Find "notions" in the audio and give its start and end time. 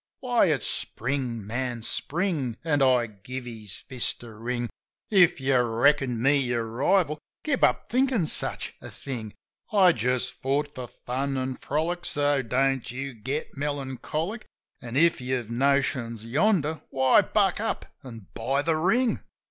15.51-16.25